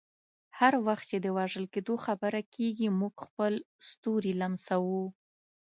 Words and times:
هر 0.59 0.73
وخت 0.85 1.05
چې 1.11 1.17
د 1.21 1.27
وژل 1.37 1.65
کیدو 1.73 1.95
خبره 2.05 2.41
کیږي، 2.55 2.87
موږ 2.99 3.13
خپل 3.25 3.53
ستوري 3.89 4.33
لمسوو. 4.41 5.03